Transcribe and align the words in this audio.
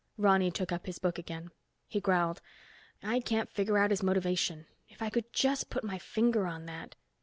Ronny 0.17 0.49
took 0.49 0.71
up 0.71 0.87
his 0.87 0.97
book 0.97 1.19
again. 1.19 1.51
He 1.87 1.99
growled, 2.01 2.41
"I 3.03 3.19
can't 3.19 3.51
figure 3.51 3.77
out 3.77 3.91
his 3.91 4.01
motivation. 4.01 4.65
If 4.89 4.99
I 4.99 5.11
could 5.11 5.31
just 5.31 5.69
put 5.69 5.83
my 5.83 5.99
finger 5.99 6.47
on 6.47 6.65
that." 6.65 6.95